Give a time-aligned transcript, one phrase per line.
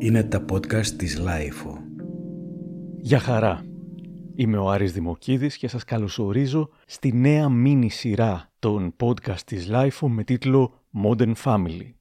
[0.00, 1.78] Είναι τα podcast της LiFO.
[3.00, 3.64] Γεια χαρά.
[4.34, 10.08] Είμαι ο Άρης Δημοκίδης και σας καλωσορίζω στη νέα μίνι σειρά των podcast της LiFO
[10.08, 10.72] με τίτλο
[11.04, 11.97] Modern Family.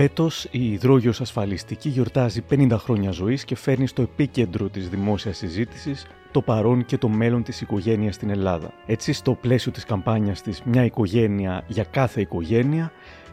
[0.00, 6.06] Φέτος η Υδρόγειος Ασφαλιστική γιορτάζει 50 χρόνια ζωής και φέρνει στο επίκεντρο της δημόσιας συζήτησης
[6.30, 8.72] το παρόν και το μέλλον της οικογένειας στην Ελλάδα.
[8.86, 12.92] Έτσι, στο πλαίσιο της καμπάνιας της Μια οικογένεια για κάθε οικογένεια,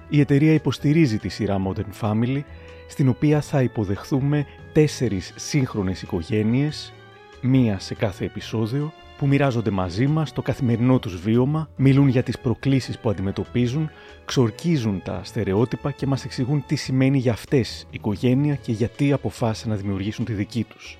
[0.09, 2.41] η εταιρεία υποστηρίζει τη σειρά Modern Family,
[2.87, 6.93] στην οποία θα υποδεχθούμε τέσσερις σύγχρονες οικογένειες,
[7.41, 12.39] μία σε κάθε επεισόδιο, που μοιράζονται μαζί μας το καθημερινό τους βίωμα, μιλούν για τις
[12.39, 13.89] προκλήσεις που αντιμετωπίζουν,
[14.25, 19.69] ξορκίζουν τα στερεότυπα και μας εξηγούν τι σημαίνει για αυτές η οικογένεια και γιατί αποφάσισαν
[19.69, 20.97] να δημιουργήσουν τη δική τους.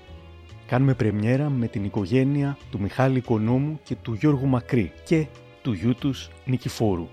[0.66, 5.26] Κάνουμε πρεμιέρα με την οικογένεια του Μιχάλη Οικονόμου και του Γιώργου Μακρύ και
[5.62, 7.08] του γιού τους Νικηφόρου.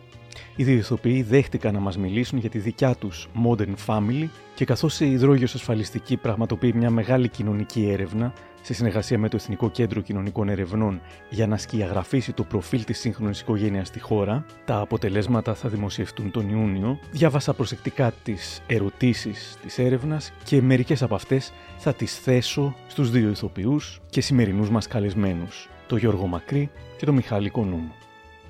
[0.55, 4.99] Οι δύο ηθοποιοί δέχτηκαν να μας μιλήσουν για τη δικιά τους Modern Family και καθώς
[4.99, 8.33] η υδρόγειος ασφαλιστική πραγματοποιεί μια μεγάλη κοινωνική έρευνα
[8.64, 13.39] σε συνεργασία με το Εθνικό Κέντρο Κοινωνικών Ερευνών για να σκιαγραφίσει το προφίλ της σύγχρονης
[13.39, 14.45] οικογένειας στη χώρα.
[14.66, 17.00] Τα αποτελέσματα θα δημοσιευτούν τον Ιούνιο.
[17.11, 23.30] Διάβασα προσεκτικά τις ερωτήσεις της έρευνας και μερικές από αυτές θα τις θέσω στους δύο
[23.30, 27.94] ηθοποιούς και σημερινούς μας καλεσμένους, το Γιώργο Μακρύ και το Μιχάλη Κονούμου.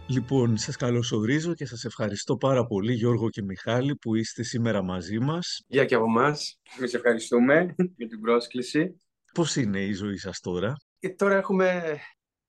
[0.07, 5.19] Λοιπόν, σας καλωσορίζω και σας ευχαριστώ πάρα πολύ Γιώργο και Μιχάλη που είστε σήμερα μαζί
[5.19, 5.63] μας.
[5.67, 6.59] Γεια και από εμάς.
[6.77, 8.95] Εμείς ευχαριστούμε για την πρόσκληση.
[9.33, 11.99] Πώς είναι η ζωή σας τώρα; Και ε, τώρα έχουμε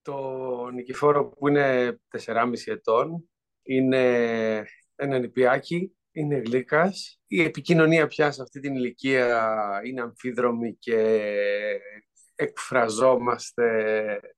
[0.02, 0.18] το
[0.74, 3.28] Νικηφόρο που είναι 4,5 ετών.
[3.62, 4.04] Είναι
[4.94, 7.20] ένα νηπιάκι, είναι γλύκας.
[7.26, 11.28] Η επικοινωνία πια σε αυτή την ηλικία είναι αμφίδρομη και
[12.34, 13.66] εκφραζόμαστε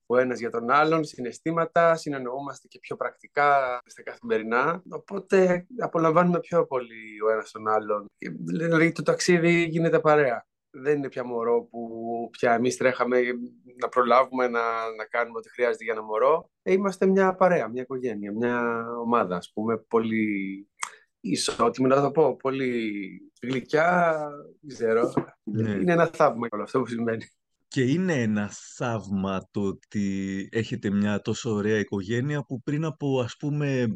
[0.06, 4.82] ο ένας για τον άλλον, συναισθήματα, συνεννοούμαστε και πιο πρακτικά στα καθημερινά.
[4.88, 8.06] Οπότε απολαμβάνουμε πιο πολύ ο ένας τον άλλον.
[8.44, 10.46] Δηλαδή το ταξίδι γίνεται παρέα
[10.82, 11.90] δεν είναι πια μωρό που
[12.30, 13.20] πια εμείς τρέχαμε
[13.80, 14.60] να προλάβουμε να,
[14.96, 16.50] να κάνουμε ό,τι χρειάζεται για ένα μωρό.
[16.62, 20.68] Ε, είμαστε μια παρέα, μια οικογένεια, μια ομάδα, ας πούμε, πολύ
[21.20, 22.92] ισότιμη, να το πω, πολύ
[23.42, 24.18] γλυκιά,
[24.60, 25.12] δεν ξέρω.
[25.42, 25.70] Ναι.
[25.70, 27.24] Είναι ένα θαύμα όλο αυτό που σημαίνει.
[27.68, 33.36] Και είναι ένα θαύμα το ότι έχετε μια τόσο ωραία οικογένεια που πριν από ας
[33.38, 33.86] πούμε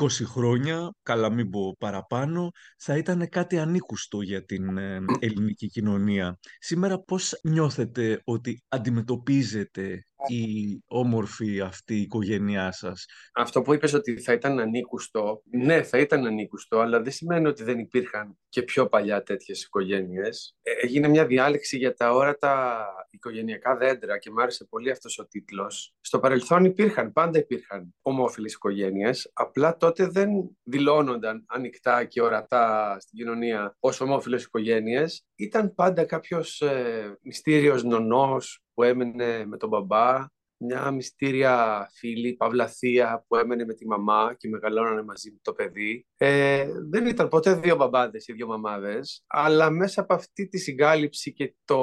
[0.00, 6.38] 20 χρόνια, καλά μην πω παραπάνω, θα ήταν κάτι ανήκουστο για την ε, ελληνική κοινωνία.
[6.58, 13.04] Σήμερα πώς νιώθετε ότι αντιμετωπίζετε η όμορφη αυτή η οικογένειά σας.
[13.34, 17.62] Αυτό που είπες ότι θα ήταν ανήκουστο, ναι θα ήταν ανήκουστο, αλλά δεν σημαίνει ότι
[17.62, 20.56] δεν υπήρχαν και πιο παλιά τέτοιες οικογένειες.
[20.62, 25.26] Ε, έγινε μια διάλεξη για τα όρατα οικογενειακά δέντρα και μου άρεσε πολύ αυτός ο
[25.26, 25.94] τίτλος.
[26.00, 30.30] Στο παρελθόν υπήρχαν, πάντα υπήρχαν ομόφυλες οικογένειες, απλά τότε δεν
[30.62, 35.27] δηλώνονταν ανοιχτά και ορατά στην κοινωνία ως ομόφυλες οικογένειες.
[35.38, 40.26] Ήταν πάντα κάποιος ε, μυστήριος νονός που έμενε με τον μπαμπά,
[40.56, 46.06] μια μυστήρια φίλη, παυλαθία που έμενε με τη μαμά και μεγαλώνανε μαζί με το παιδί.
[46.16, 51.32] Ε, δεν ήταν ποτέ δύο μπαμπάδες ή δύο μαμάδες, αλλά μέσα από αυτή τη συγκάλυψη
[51.32, 51.80] και το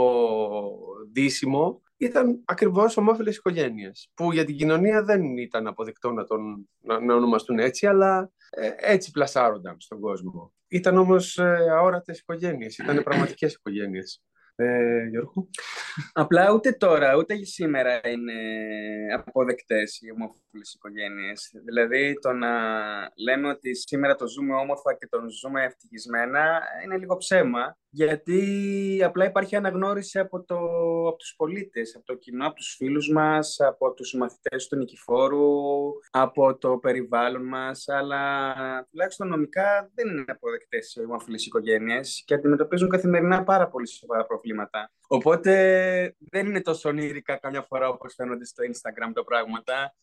[1.11, 6.99] δίσιμο ήταν ακριβώς ομόφυλες οικογένειες, που για την κοινωνία δεν ήταν αποδεκτό να, τον, να,
[6.99, 10.53] να ονομαστούν έτσι, αλλά ε, έτσι πλασάρονταν στον κόσμο.
[10.67, 14.23] Ήταν όμως ε, αόρατες οικογένειες, ήταν πραγματικές οικογένειες.
[14.57, 15.49] Ε, Γιώργο.
[16.13, 18.33] Απλά ούτε τώρα, ούτε σήμερα είναι
[19.13, 21.51] αποδεκτές οι ομόφυλες οικογένειες.
[21.65, 22.49] Δηλαδή το να
[23.25, 29.25] λέμε ότι σήμερα το ζούμε όμορφα και το ζούμε ευτυχισμένα είναι λίγο ψέμα γιατί απλά
[29.25, 30.55] υπάρχει αναγνώριση από, το,
[31.07, 35.47] από τους πολίτες, από το κοινό, από τους φίλους μας, από τους μαθητές του Νικηφόρου,
[36.11, 38.43] από το περιβάλλον μας, αλλά
[38.89, 44.44] τουλάχιστον νομικά δεν είναι αποδεκτές οι ομοφυλές οικογένειες και αντιμετωπίζουν καθημερινά πάρα πολύ σοβαρά προβλήματα.
[45.07, 45.53] Οπότε
[46.19, 49.95] δεν είναι τόσο ονείρικα καμιά φορά όπως φαίνονται στο Instagram τα πράγματα.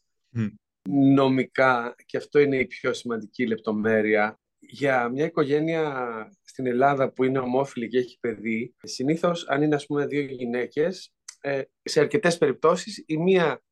[1.15, 6.07] Νομικά, και αυτό είναι η πιο σημαντική λεπτομέρεια, για μια οικογένεια
[6.43, 11.13] στην Ελλάδα που είναι ομόφυλη και έχει παιδί, συνήθως αν είναι ας πούμε δύο γυναίκες,
[11.41, 13.63] ε, σε αρκετές περιπτώσεις η μία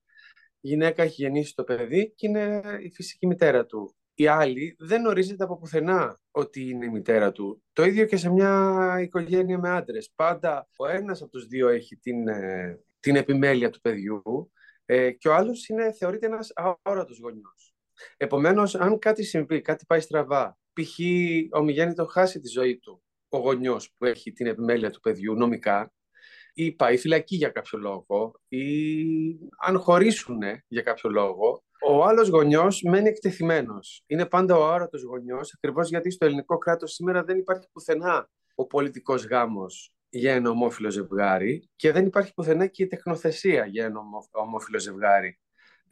[0.61, 3.95] γυναίκα έχει γεννήσει το παιδί και είναι η φυσική μητέρα του.
[4.21, 7.63] Η άλλη δεν ορίζεται από πουθενά ότι είναι η μητέρα του.
[7.73, 10.13] Το ίδιο και σε μια οικογένεια με άντρες.
[10.15, 14.53] Πάντα ο ένας από τους δύο έχει την, ε, την επιμέλεια του παιδιού
[14.85, 17.75] ε, και ο άλλος είναι, θεωρείται ένας αόρατος γονιός.
[18.17, 20.99] Επομένως, αν κάτι συμβεί, κάτι πάει στραβά π.χ.
[21.51, 25.93] ο το χάσει τη ζωή του, ο γονιός που έχει την επιμέλεια του παιδιού νομικά,
[26.55, 28.65] ή πάει φυλακή για κάποιο λόγο, ή
[29.59, 30.39] αν χωρίσουν
[30.69, 34.03] για κάποιο λόγο, ο άλλος γονιός μένει εκτεθειμένος.
[34.07, 38.67] Είναι πάντα ο άρωτος γονιός, ακριβώς γιατί στο ελληνικό κράτος σήμερα δεν υπάρχει πουθενά ο
[38.67, 44.01] πολιτικός γάμος για ένα ομόφυλο ζευγάρι και δεν υπάρχει πουθενά και η τεχνοθεσία για ένα
[44.31, 45.39] ομόφυλο ζευγάρι.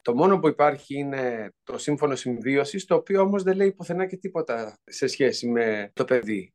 [0.01, 4.17] Το μόνο που υπάρχει είναι το σύμφωνο συμβίωσης, το οποίο όμως δεν λέει πουθενά και
[4.17, 6.53] τίποτα σε σχέση με το παιδί.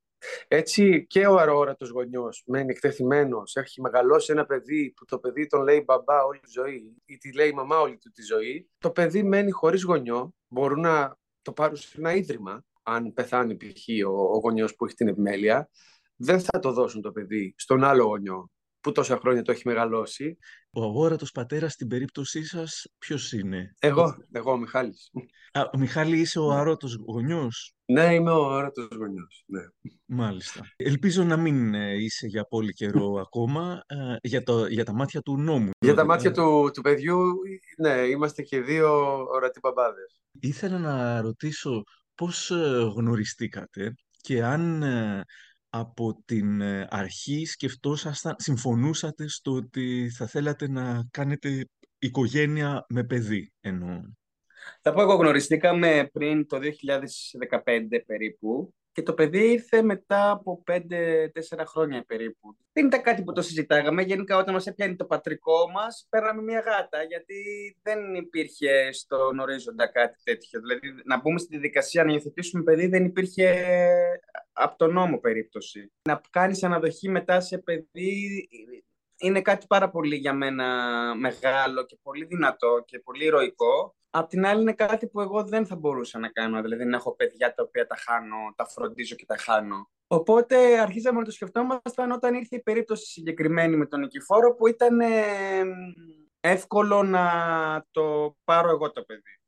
[0.49, 5.63] Έτσι και ο αróρατος γονιός μένει εκτεθειμένος, έχει μεγαλώσει ένα παιδί που το παιδί τον
[5.63, 8.71] λέει μπαμπά όλη τη ζωή ή τη λέει μαμά όλη του τη ζωή.
[8.79, 14.07] Το παιδί μένει χωρίς γονιό, μπορούν να το πάρουν σε ένα ίδρυμα, αν πεθάνει π.χ.
[14.07, 15.71] ο, ο γονιός που έχει την επιμέλεια,
[16.17, 18.51] δεν θα το δώσουν το παιδί στον άλλο γονιό
[18.81, 20.39] που τόσα χρόνια το έχει μεγαλώσει.
[20.71, 25.11] Ο αγόρατος πατέρας στην περίπτωσή σας ποιος είναι; Εγώ, εγώ ο Μιχάλης.
[25.53, 29.61] Α, ο Μιχάλη είσαι ο αόρατος γονιός; Ναι, είμαι ο αόρατος γονιός, ναι.
[30.07, 30.61] Μάλιστα.
[30.77, 35.21] Ελπίζω να μην ε, είσαι για πολύ καιρό ακόμα ε, για, το, για τα μάτια
[35.21, 35.71] του νόμου.
[35.79, 37.19] Για τα μάτια του, του παιδιού,
[37.79, 40.21] ναι, είμαστε και δύο ορατοί μπαμπάδες.
[40.41, 41.83] Ήθελα να ρωτήσω
[42.15, 44.83] πώς ε, γνωριστήκατε και αν
[45.77, 53.53] από την ε, αρχή σκεφτόσασταν, συμφωνούσατε στο ότι θα θέλατε να κάνετε οικογένεια με παιδί
[53.61, 54.01] εννοώ.
[54.83, 60.81] Θα πω εγώ γνωριστήκαμε πριν το 2015 περίπου και το παιδί ήρθε μετά από 5-4
[61.67, 62.57] χρόνια περίπου.
[62.73, 64.03] Δεν ήταν κάτι που το συζητάγαμε.
[64.03, 67.35] Γενικά, όταν μας έπιανε το πατρικό μας, παίρναμε μια γάτα, γιατί
[67.83, 70.61] δεν υπήρχε στον ορίζοντα κάτι τέτοιο.
[70.61, 73.67] Δηλαδή, να μπούμε στη διαδικασία να υιοθετήσουμε παιδί δεν υπήρχε
[74.53, 75.93] από τον νόμο περίπτωση.
[76.09, 78.49] Να κάνεις αναδοχή μετά σε παιδί
[79.17, 80.67] είναι κάτι πάρα πολύ για μένα
[81.15, 83.97] μεγάλο και πολύ δυνατό και πολύ ηρωικό.
[84.17, 87.15] Απ' την άλλη είναι κάτι που εγώ δεν θα μπορούσα να κάνω, δηλαδή να έχω
[87.15, 89.91] παιδιά τα οποία τα χάνω, τα φροντίζω και τα χάνω.
[90.07, 95.01] Οπότε αρχίσαμε να το σκεφτόμασταν όταν ήρθε η περίπτωση συγκεκριμένη με τον Νικηφόρο που ήταν
[96.41, 97.27] εύκολο να
[97.91, 99.41] το πάρω εγώ το παιδί.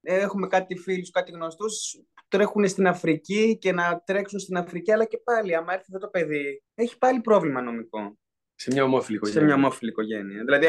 [0.00, 5.18] Έχουμε κάτι φίλους, κάτι γνωστούς τρέχουν στην Αφρική και να τρέξουν στην Αφρική, αλλά και
[5.24, 8.18] πάλι, άμα έρθει αυτό το παιδί, έχει πάλι πρόβλημα νομικό.
[8.54, 9.40] Σε μια ομόφυλη οικογένεια.
[9.40, 10.44] Σε μια ομόφυλη οικογένεια.
[10.44, 10.66] Δηλαδή,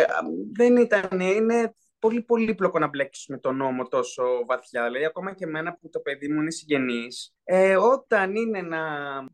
[0.52, 1.74] δεν ήταν, είναι
[2.06, 4.84] πολύ πολύπλοκο να μπλέξει με τον νόμο τόσο βαθιά.
[4.84, 8.80] Δηλαδή, ακόμα και εμένα που το παιδί μου είναι συγγενής, ε, όταν είναι να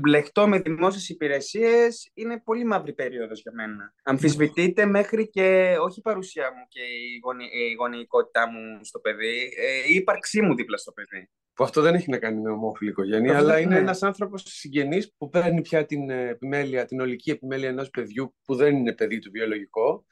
[0.03, 3.93] μπλεχτώ με δημόσιες υπηρεσίες, είναι πολύ μαύρη περίοδος για μένα.
[4.03, 9.53] Αμφισβητείται μέχρι και όχι η παρουσία μου και η, γονι, η γονεϊκότητά μου στο παιδί,
[9.57, 11.29] ε, η ύπαρξή μου δίπλα στο παιδί.
[11.53, 13.79] Που αυτό δεν έχει να κάνει με ομόφυλη οικογένεια, αλλά είναι ναι.
[13.79, 18.75] ένας άνθρωπος συγγενής που παίρνει πια την επιμέλεια, την ολική επιμέλεια ενός παιδιού που δεν
[18.75, 20.05] είναι παιδί του βιολογικό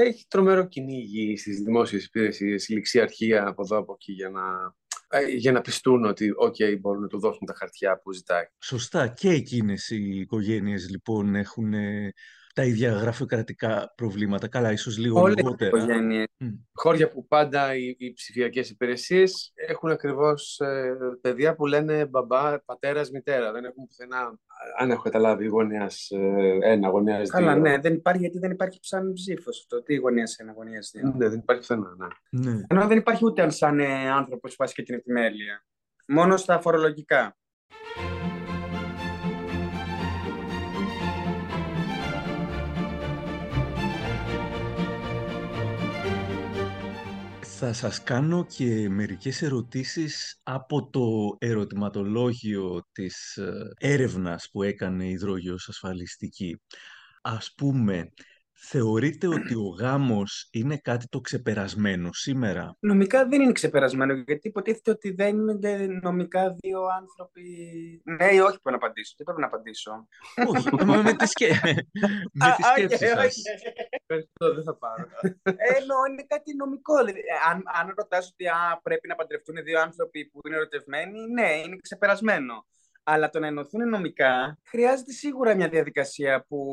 [0.00, 4.74] έχει τρομερό κυνήγι στις δημόσιες υπηρεσίες, ληξιαρχία από εδώ από εκεί για να,
[5.08, 8.44] ε, για να πιστούν ότι okay, μπορούν να του δώσουν τα χαρτιά που ζητάει.
[8.58, 9.08] Σωστά.
[9.08, 11.74] Και εκείνες οι οικογένειες λοιπόν έχουν
[12.56, 14.48] τα ίδια γραφειοκρατικά προβλήματα.
[14.48, 15.76] Καλά, ίσως λίγο Όλες λιγότερα.
[15.76, 16.26] οικογένειες.
[16.72, 23.10] Χώρια που πάντα οι, οι ψηφιακές υπηρεσίες έχουν ακριβώς ε, παιδιά που λένε μπαμπά, πατέρας,
[23.10, 23.52] μητέρα.
[23.52, 24.38] Δεν έχουν πουθενά,
[24.78, 27.26] αν έχω καταλάβει, γωνία ε, ένα, γωνία δύο.
[27.28, 29.82] Καλά, ναι, δεν υπάρχει γιατί δεν υπάρχει ψάχνει ψήφος αυτό.
[29.82, 31.14] Τι γωνία ένα, γωνία δύο.
[31.16, 31.96] Ναι, δεν υπάρχει πουθενά.
[32.30, 32.50] Ναι.
[32.50, 32.60] Ναι.
[32.68, 35.64] Ενώ δεν υπάρχει ούτε αν σαν ε, άνθρωπος βάσει και την επιμέλεια.
[36.06, 37.36] Μόνο στα φορολογικά.
[47.58, 55.10] Θα σας κάνω και μερικές ερωτήσεις από το ερωτηματολόγιο της ε, έρευνας που έκανε η
[55.10, 56.60] Υδρόγειος Ασφαλιστική.
[57.22, 58.12] Ας πούμε,
[58.58, 64.90] Θεωρείτε ότι ο γάμος είναι κάτι το ξεπερασμένο σήμερα; Νομικά δεν είναι ξεπερασμένο, γιατί υποτίθεται
[64.90, 67.42] ότι δεν είναι νομικά δύο άνθρωποι.
[68.04, 69.14] Ναι ή όχι πρέπει να απαντήσω.
[69.16, 70.08] Τι πρέπει να απαντήσω;
[70.46, 71.48] Όχι, με, με τη, σκέ...
[72.38, 73.36] με τη σκέψη σας.
[74.06, 75.08] Ευχαριστώ, δεν θα πάρω.
[75.78, 76.96] Εννοώ, είναι κάτι νομικό.
[77.04, 81.50] Δηλαδή, αν, αν ρωτάς ότι α, πρέπει να παντρευτούν δύο άνθρωποι που είναι ερωτευμένοι, ναι,
[81.64, 82.66] είναι ξεπερασμένο.
[83.08, 86.66] Αλλά το να ενωθούν νομικά χρειάζεται σίγουρα μια διαδικασία που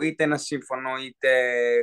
[0.00, 1.30] είτε ένα σύμφωνο, είτε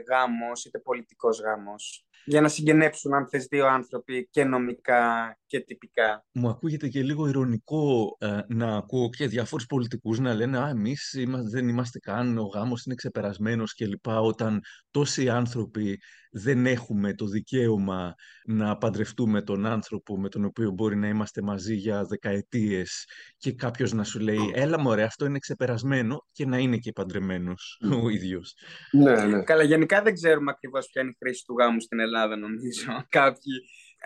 [0.10, 6.26] γάμος, είτε πολιτικός γάμος για να συγγενέψουν αν θες δύο άνθρωποι και νομικά και τυπικά.
[6.32, 11.16] Μου ακούγεται και λίγο ηρωνικό ε, να ακούω και διάφορους πολιτικούς να λένε «Α, εμείς
[11.52, 14.08] δεν είμαστε καν, ο γάμος είναι ξεπερασμένος» κλπ.
[14.08, 14.62] όταν
[14.92, 16.00] τόσοι άνθρωποι
[16.32, 18.14] δεν έχουμε το δικαίωμα
[18.46, 23.06] να παντρευτούμε τον άνθρωπο με τον οποίο μπορεί να είμαστε μαζί για δεκαετίες
[23.38, 27.82] και κάποιος να σου λέει «Έλα μωρέ, αυτό είναι ξεπερασμένο» και να είναι και παντρεμένος
[28.04, 28.54] ο ίδιος.
[28.92, 29.44] Ναι, ναι.
[29.44, 33.06] Καλά, γενικά δεν ξέρουμε ακριβώς ποια είναι η χρήση του γάμου στην Ελλάδα, νομίζω.
[33.20, 33.54] Κάποιοι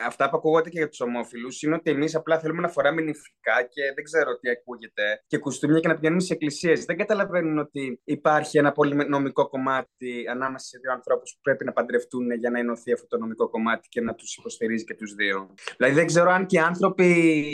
[0.05, 3.63] αυτά που ακούγονται και για τους ομόφυλους είναι ότι εμείς απλά θέλουμε να φοράμε νηφικά
[3.69, 6.85] και δεν ξέρω τι ακούγεται και κουστούμια και να πηγαίνουμε σε εκκλησίες.
[6.85, 11.71] Δεν καταλαβαίνουν ότι υπάρχει ένα πολύ νομικό κομμάτι ανάμεσα σε δύο ανθρώπους που πρέπει να
[11.71, 15.53] παντρευτούν για να ενωθεί αυτό το νομικό κομμάτι και να τους υποστηρίζει και τους δύο.
[15.77, 17.05] Δηλαδή δεν ξέρω αν και οι άνθρωποι,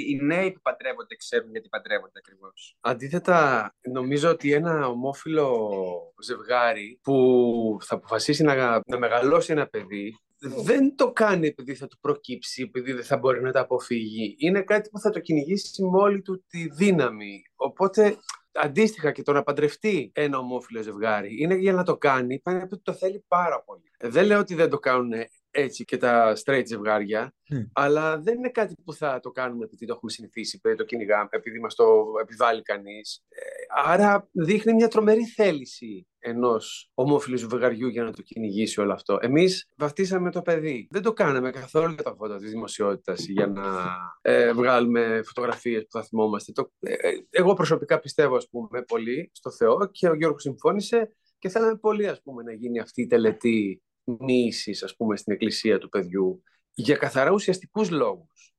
[0.10, 2.77] οι νέοι που παντρεύονται, ξέρουν γιατί παντρεύονται ακριβώς.
[2.81, 5.69] Αντίθετα, νομίζω ότι ένα ομόφυλο
[6.24, 10.17] ζευγάρι που θα αποφασίσει να, να μεγαλώσει ένα παιδί
[10.50, 14.35] δεν το κάνει επειδή θα του προκύψει, επειδή δεν θα μπορεί να τα αποφύγει.
[14.38, 17.41] Είναι κάτι που θα το κυνηγήσει με όλη του τη δύναμη.
[17.55, 18.17] Οπότε,
[18.51, 22.81] αντίστοιχα και το να παντρευτεί ένα ομόφυλο ζευγάρι, είναι για να το κάνει, πάνε επειδή
[22.81, 23.91] το θέλει πάρα πολύ.
[24.00, 25.12] Δεν λέω ότι δεν το κάνουν
[25.53, 27.33] έτσι και τα straight ζευγάρια,
[27.74, 31.27] αλλά δεν είναι κάτι που θα το κάνουμε επειδή το έχουμε συνηθίσει, επειδή το κυνηγάμε,
[31.31, 31.86] επειδή μας το
[32.22, 33.24] επιβάλλει κανείς.
[33.29, 33.41] Ε,
[33.91, 39.17] άρα δείχνει μια τρομερή θέληση ενός ομόφυλου ζευγαριού για να το κυνηγήσει όλο αυτό.
[39.22, 40.88] Εμείς βαφτίσαμε το παιδί.
[40.91, 43.63] Δεν το κάναμε καθόλου για τα φώτα της δημοσιότητας για να
[44.22, 46.51] ε, βγάλουμε φωτογραφίες που θα θυμόμαστε.
[46.51, 51.15] Το, ε, ε, εγώ προσωπικά πιστεύω, ας πούμε, πολύ στο Θεό και ο Γιώργος συμφώνησε
[51.39, 55.79] και θέλαμε πολύ, ας πούμε, να γίνει αυτή η τελετή μοίησης, ας πούμε, στην εκκλησία
[55.79, 56.43] του παιδιού
[56.74, 58.55] για καθαρά ουσιαστικούς λόγους,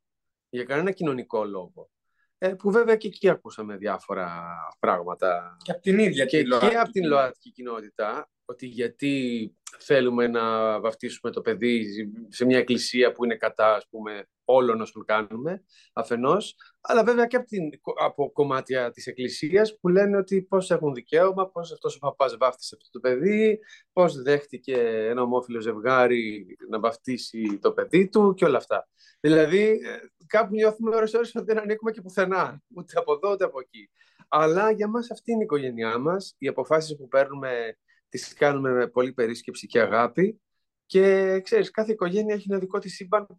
[0.48, 1.90] για κανένα κοινωνικό λόγο.
[2.38, 5.56] Ε, που βέβαια και εκεί ακούσαμε διάφορα πράγματα.
[5.62, 11.32] Και από την ίδια και, και από την ΛΟΑΤΚΙ κοινότητα, ότι γιατί θέλουμε να βαφτίσουμε
[11.32, 11.86] το παιδί
[12.28, 17.36] σε μια εκκλησία που είναι κατά, ας πούμε, όλων όσων κάνουμε, αφενός, αλλά βέβαια και
[17.36, 17.70] από, την,
[18.00, 22.76] από κομμάτια της εκκλησίας που λένε ότι πώς έχουν δικαίωμα, πώς αυτός ο παπάς βάφτισε
[22.78, 23.58] αυτό το παιδί,
[23.92, 24.76] πώς δέχτηκε
[25.08, 28.88] ένα ομόφυλο ζευγάρι να βαφτίσει το παιδί του και όλα αυτά.
[29.20, 33.44] Δηλαδή, ε, κάπου νιώθουμε ώρες ώρες ότι δεν ανήκουμε και πουθενά, ούτε από εδώ ούτε
[33.44, 33.90] από εκεί.
[34.28, 37.76] Αλλά για μας αυτή είναι η οικογένειά μας, οι αποφάσεις που παίρνουμε
[38.18, 40.40] τις κάνουμε με πολύ περίσκεψη και αγάπη
[40.86, 43.38] και ξέρεις, κάθε οικογένεια έχει ένα δικό της σύμπαν που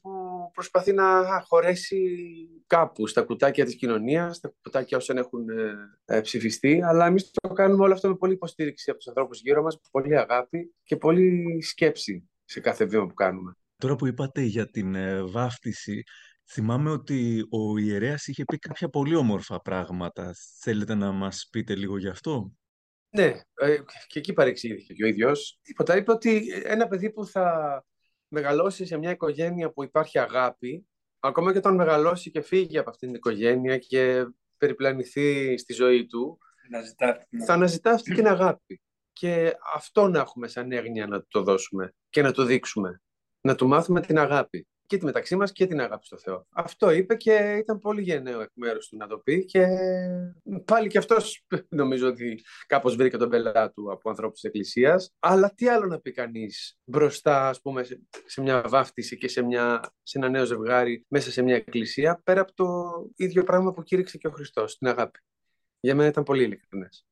[0.53, 1.97] προσπαθεί να χωρέσει
[2.67, 5.73] κάπου στα κουτάκια της κοινωνίας, στα κουτάκια όσων έχουν ε,
[6.05, 9.61] ε, ψηφιστεί, αλλά εμείς το κάνουμε όλο αυτό με πολύ υποστήριξη από τους ανθρώπους γύρω
[9.61, 13.57] μας, πολύ αγάπη και πολύ σκέψη σε κάθε βήμα που κάνουμε.
[13.77, 16.03] Τώρα που είπατε για την ε, βάφτιση,
[16.51, 20.35] θυμάμαι ότι ο ιερέας είχε πει κάποια πολύ όμορφα πράγματα.
[20.59, 22.51] Θέλετε να μας πείτε λίγο γι' αυτό;
[23.15, 25.59] Ναι, ε, και εκεί παρεξήγηθηκε και ο ίδιος.
[25.61, 25.97] Τίποτα.
[25.97, 27.85] Είπε ότι ένα παιδί που θα
[28.27, 30.87] μεγαλώσει σε μια οικογένεια που υπάρχει αγάπη,
[31.19, 34.25] ακόμα και όταν μεγαλώσει και φύγει από αυτήν την οικογένεια και
[34.57, 36.37] περιπλανηθεί στη ζωή του,
[37.45, 38.81] θα αναζητά αυτή την αγάπη.
[39.13, 43.01] Και αυτό να έχουμε σαν έγνοια να το δώσουμε και να το δείξουμε.
[43.41, 46.47] Να του μάθουμε την αγάπη και τη μεταξύ μας και την αγάπη στο Θεό.
[46.49, 49.67] Αυτό είπε και ήταν πολύ γενναίο εκ μέρους του να το πει και
[50.65, 55.13] πάλι και αυτός νομίζω ότι κάπως βρήκε τον πελά του από ανθρώπους της Εκκλησίας.
[55.19, 57.83] Αλλά τι άλλο να πει κανείς μπροστά ας πούμε
[58.25, 62.41] σε μια βάφτιση και σε, μια, σε ένα νέο ζευγάρι μέσα σε μια εκκλησία πέρα
[62.41, 62.65] από το
[63.15, 65.19] ίδιο πράγμα που κήρυξε και ο Χριστός, την αγάπη.
[65.79, 67.05] Για μένα ήταν πολύ ειλικρινές.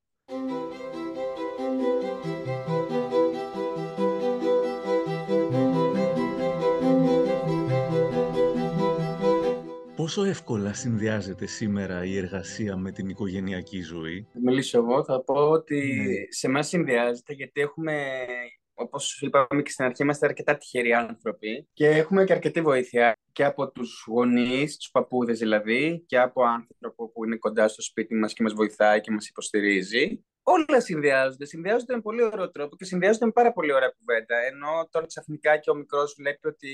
[10.03, 15.49] Πόσο εύκολα συνδυάζεται σήμερα η εργασία με την οικογενειακή ζωή; Θα μιλήσω εγώ, θα πω
[15.49, 16.13] ότι ναι.
[16.29, 18.25] σε εμάς συνδυάζεται γιατί έχουμε,
[18.73, 23.43] όπως είπαμε και στην αρχή, είμαστε αρκετά τυχεροί άνθρωποι και έχουμε και αρκετή βοήθεια και
[23.43, 28.33] από τους γονείς, τους παππούδες δηλαδή, και από άνθρωπο που είναι κοντά στο σπίτι μας
[28.33, 31.45] και μας βοηθάει και μας υποστηρίζει όλα συνδυάζονται.
[31.45, 34.35] Συνδυάζονται με πολύ ωραίο τρόπο και συνδυάζονται με πάρα πολύ ωραία κουβέντα.
[34.37, 36.69] Ενώ τώρα ξαφνικά και ο μικρός βλέπει ότι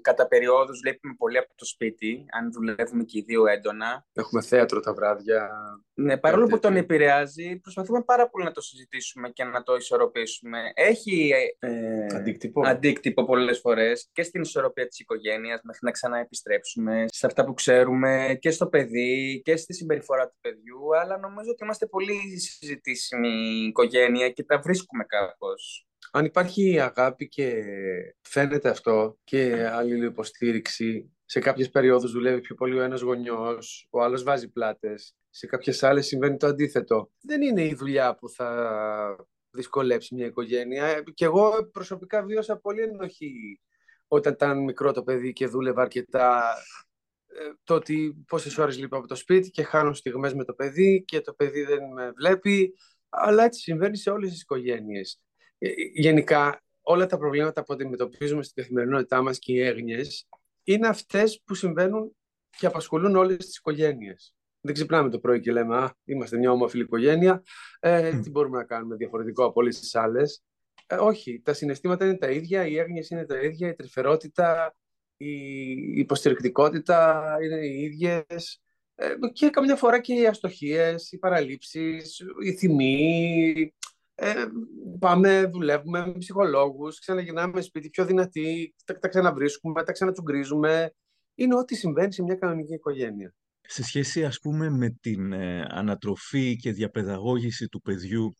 [0.00, 4.06] κατά περιόδους βλέπουμε πολύ από το σπίτι, αν δουλεύουμε και οι δύο έντονα.
[4.12, 5.50] Έχουμε θέατρο τα βράδια.
[6.02, 10.58] Ναι, παρόλο που τον επηρεάζει, προσπαθούμε πάρα πολύ να το συζητήσουμε και να το ισορροπήσουμε.
[10.74, 11.70] Έχει ε,
[12.16, 17.54] αντίκτυπο, αντίκτυπο πολλές φορές και στην ισορροπία της οικογένειας μέχρι να ξαναεπιστρέψουμε σε αυτά που
[17.54, 20.96] ξέρουμε και στο παιδί και στη συμπεριφορά του παιδιού.
[21.00, 25.84] Αλλά νομίζω ότι είμαστε πολύ συζητήσιμοι η οικογένεια και τα βρίσκουμε κάπως.
[26.12, 27.64] Αν υπάρχει αγάπη και
[28.20, 34.02] φαίνεται αυτό και άλλη υποστήριξη, σε κάποιες περιόδους δουλεύει πιο πολύ ο ένας γονιός, ο
[34.02, 37.10] άλλος βάζει πλάτες, σε κάποιες άλλες συμβαίνει το αντίθετο.
[37.20, 41.02] Δεν είναι η δουλειά που θα δυσκολέψει μια οικογένεια.
[41.14, 43.60] Και εγώ προσωπικά βίωσα πολύ ενοχή
[44.06, 46.42] όταν ήταν μικρό το παιδί και δούλευα αρκετά
[47.26, 51.04] ε, το ότι πόσες ώρες λείπω από το σπίτι και χάνω στιγμές με το παιδί
[51.06, 52.74] και το παιδί δεν με βλέπει,
[53.08, 55.20] αλλά έτσι συμβαίνει σε όλες τις οικογένειες.
[55.58, 60.28] Ε, γενικά, όλα τα προβλήματα που αντιμετωπίζουμε στην καθημερινότητά μας και οι έγνοιες
[60.72, 62.16] είναι αυτές που συμβαίνουν
[62.58, 64.34] και απασχολούν όλες τις οικογένειες.
[64.60, 67.42] Δεν ξυπνάμε το πρωί και λέμε «Α, είμαστε μια όμορφη οικογένεια,
[67.80, 70.42] ε, τι μπορούμε να κάνουμε διαφορετικό από όλες τις άλλες».
[70.86, 74.76] Ε, όχι, τα συναισθήματα είναι τα ίδια, οι έγνοιες είναι τα ίδια, η τρυφερότητα,
[75.16, 75.34] η
[75.98, 78.62] υποστηρικτικότητα είναι οι ίδιες
[78.94, 83.74] ε, και καμιά φορά και οι αστοχίες, οι παραλήψεις, η θυμή.
[84.22, 84.46] Ε,
[84.98, 90.94] πάμε, δουλεύουμε με ψυχολόγους, ξαναγυρνάμε σπίτι πιο δυνατοί, τα, τα ξαναβρίσκουμε, τα ξανατσουγκρίζουμε.
[91.34, 93.34] Είναι ό,τι συμβαίνει σε μια κανονική οικογένεια.
[93.60, 98.36] Σε σχέση, ας πούμε, με την ε, ανατροφή και διαπαιδαγώγηση του παιδιού,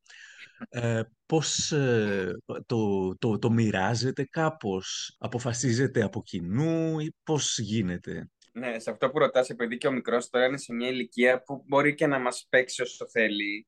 [0.69, 8.79] ε, πώς ε, το, το, το μοιράζεται κάπως, αποφασίζεται από κοινού ή πώς γίνεται; Ναι,
[8.79, 11.95] σε αυτό που ρωτάς, επειδή και ο μικρός τώρα είναι σε μια ηλικία που μπορεί
[11.95, 13.67] και να μας παίξει όσο θέλει.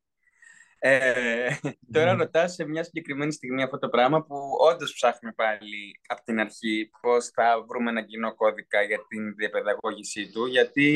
[0.84, 1.48] Ε,
[1.94, 4.36] τώρα ρωτάς σε μια συγκεκριμένη στιγμή αυτό το πράγμα που
[4.70, 10.30] όντως ψάχνουμε πάλι από την αρχή πώς θα βρούμε ένα κοινό κώδικα για την διαπαιδαγώγησή
[10.30, 10.46] του.
[10.46, 10.88] Γιατί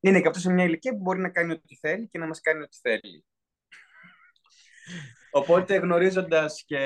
[0.00, 2.40] είναι και αυτό σε μια ηλικία που μπορεί να κάνει ό,τι θέλει και να μας
[2.40, 3.24] κάνει ό,τι θέλει.
[5.30, 6.78] Οπότε γνωρίζοντας και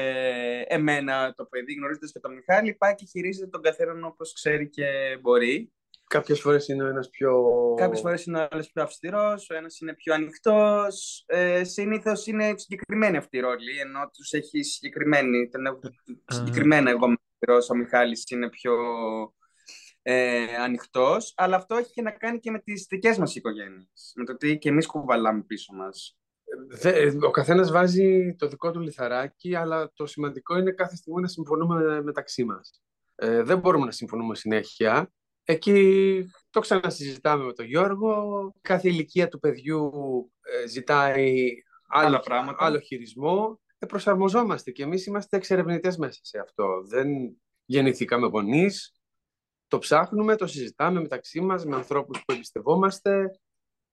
[0.68, 5.18] εμένα το παιδί, γνωρίζοντας και τον Μιχάλη, πάει και χειρίζεται τον καθέναν όπως ξέρει και
[5.20, 5.72] μπορεί.
[6.14, 7.44] Κάποιες φορές είναι ο ένας πιο.
[7.76, 11.24] Κάποιες φορές είναι ο άλλος πιο αυστηρός, ο ένας είναι πιο ανοιχτός.
[11.26, 15.48] Ε, Συνήθως είναι συγκεκριμένη αυτή η ρόλη, ενώ τους έχει συγκεκριμένη.
[15.48, 15.80] Τον
[16.26, 17.16] συγκεκριμένα εγώ με
[17.70, 18.74] ο Μιχάλης είναι πιο
[20.02, 21.32] ε, ανοιχτός.
[21.36, 24.12] Αλλά αυτό έχει και να κάνει και με τις δικές μας οικογένειες.
[24.16, 26.18] Με το τι και εμείς κουβαλάμε πίσω μας.
[27.26, 32.02] Ο καθένας βάζει το δικό του λιθαράκι, αλλά το σημαντικό είναι κάθε στιγμή να συμφωνούμε
[32.02, 32.82] μεταξύ μας.
[33.14, 35.12] Ε, δεν μπορούμε να συμφωνούμε συνέχεια.
[35.44, 38.52] Εκεί το ξανασυζητάμε με τον Γιώργο.
[38.60, 39.90] Κάθε ηλικία του παιδιού
[40.40, 41.48] ε, ζητάει
[41.88, 42.64] άλλο, πράγματα.
[42.64, 43.60] άλλο χειρισμό.
[43.78, 46.82] Ε, προσαρμοζόμαστε και εμείς είμαστε εξερευνητές μέσα σε αυτό.
[46.86, 47.08] Δεν
[47.64, 48.92] γεννηθήκαμε γονείς.
[49.68, 53.30] Το ψάχνουμε, το συζητάμε μεταξύ μας με ανθρώπους που εμπιστευόμαστε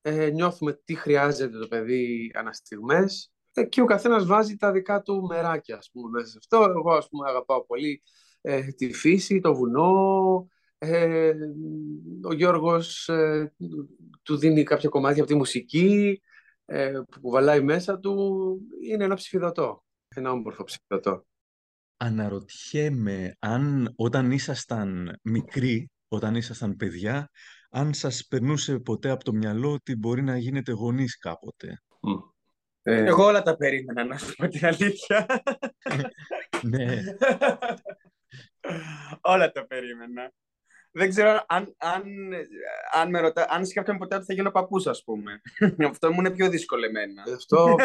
[0.02, 5.26] ε, νιώθουμε τι χρειάζεται το παιδί αναστιγμές ε, και ο καθένας βάζει τα δικά του
[5.26, 6.72] μεράκια ας πούμε, μέσα σε αυτό.
[6.72, 8.02] Εγώ ας πούμε αγαπάω πολύ
[8.42, 10.48] ε, τη φύση, το βουνό,
[10.84, 11.34] ε,
[12.24, 13.54] ο Γιώργος ε,
[14.24, 16.22] του δίνει κάποια κομμάτια από τη μουσική
[16.66, 18.16] ε, που κουβαλάει μέσα του.
[18.84, 21.26] Είναι ένα ψηφιδωτό, ένα όμορφο ψηφιδωτό.
[21.98, 27.30] Αναρωτιέμαι αν όταν ήσασταν μικροί, όταν ήσασταν παιδιά,
[27.70, 31.82] αν σας περνούσε ποτέ από το μυαλό ότι μπορεί να γίνετε γονείς κάποτε;
[32.82, 33.04] Ε...
[33.04, 35.26] Εγώ όλα τα περίμενα, να σου πω την αλήθεια.
[36.62, 37.02] ναι.
[39.34, 40.32] όλα τα περίμενα.
[40.92, 42.04] Δεν ξέρω αν, αν,
[42.94, 45.42] αν, με ρωτά, αν σκέφτομαι ποτέ ότι θα γίνω παππούς, ας πούμε.
[45.90, 47.24] Αυτό μου είναι πιο δύσκολο εμένα.
[47.36, 47.76] Αυτό...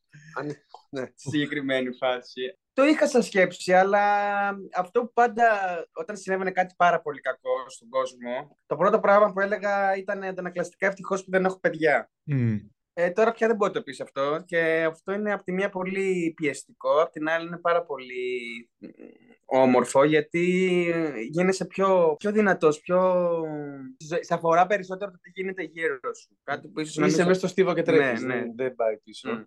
[0.90, 1.04] ναι.
[1.14, 2.58] Στη συγκεκριμένη φάση.
[2.72, 4.04] Το είχα σαν σκέψη, αλλά
[4.74, 5.44] αυτό που πάντα
[5.92, 10.86] όταν συνέβαινε κάτι πάρα πολύ κακό στον κόσμο, το πρώτο πράγμα που έλεγα ήταν αντανακλαστικά
[10.86, 12.10] ευτυχώς που δεν έχω παιδιά.
[12.98, 15.68] Ε, τώρα πια δεν μπορεί να το πεις αυτό και αυτό είναι από τη μία
[15.68, 18.70] πολύ πιεστικό, από την άλλη είναι πάρα πολύ
[19.44, 20.44] όμορφο γιατί
[21.30, 23.26] γίνεσαι πιο, πιο δυνατός, πιο...
[24.20, 26.38] Σε αφορά περισσότερο το τι γίνεται γύρω σου.
[26.42, 28.44] Κάτι που ίσως Είσαι μέσα στο στίβο και τρέχεις, ναι, ναι.
[28.54, 29.46] δεν πάει πίσω.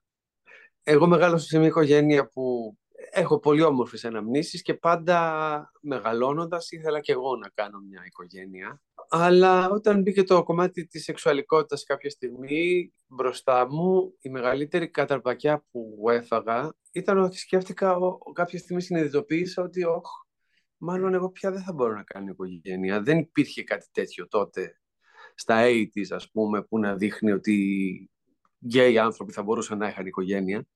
[0.84, 2.78] Εγώ μεγάλωσα σε μια οικογένεια που
[3.12, 8.82] έχω πολύ όμορφες αναμνήσεις και πάντα μεγαλώνοντας ήθελα και εγώ να κάνω μια οικογένεια.
[9.12, 16.06] Αλλά όταν μπήκε το κομμάτι της σεξουαλικότητας κάποια στιγμή μπροστά μου, η μεγαλύτερη καταρπακιά που
[16.10, 17.98] έφαγα ήταν ότι σκέφτηκα
[18.34, 20.08] κάποια στιγμή συνειδητοποίησα ότι όχ,
[20.78, 23.02] μάλλον εγώ πια δεν θα μπορώ να κάνω οικογένεια.
[23.02, 24.80] Δεν υπήρχε κάτι τέτοιο τότε
[25.36, 28.10] στα 80's ας πούμε που να δείχνει ότι
[28.65, 30.67] γκέι άνθρωποι θα μπορούσαν να είχαν οικογένεια.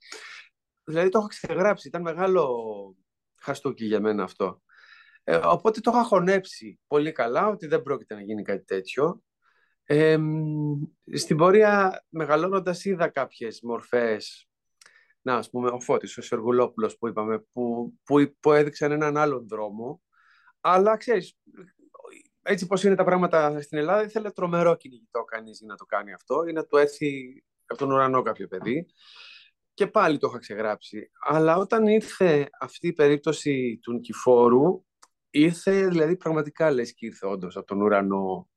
[0.83, 2.95] Δηλαδή το έχω ξεγράψει, ήταν μεγάλο
[3.35, 4.61] χαστούκι για μένα αυτό.
[5.23, 9.23] Ε, οπότε το είχα χωνέψει πολύ καλά ότι δεν πρόκειται να γίνει κάτι τέτοιο.
[9.83, 10.17] Ε,
[11.13, 14.47] στην πορεία μεγαλώνοντας είδα κάποιες μορφές
[15.21, 19.47] να ας πούμε ο Φώτης, ο Σεργουλόπουλος που είπαμε που, που, που έδειξαν έναν άλλον
[19.47, 20.01] δρόμο
[20.61, 21.37] αλλά ξέρεις
[22.41, 26.43] έτσι πως είναι τα πράγματα στην Ελλάδα ήθελε τρομερό κυνηγητό κανείς να το κάνει αυτό
[26.47, 28.85] ή να του έρθει από τον ουρανό κάποιο παιδί
[29.73, 31.11] και πάλι το είχα ξεγράψει.
[31.25, 34.83] Αλλά όταν ήρθε αυτή η περίπτωση του Νικηφόρου,
[35.33, 38.49] ήρθε δηλαδή πραγματικά λες και ήρθε όντως από τον ουρανό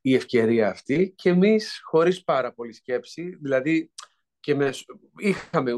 [0.00, 3.92] η ευκαιρία αυτή και εμείς χωρίς πάρα πολύ σκέψη, δηλαδή
[4.40, 4.70] και με,
[5.16, 5.72] είχαμε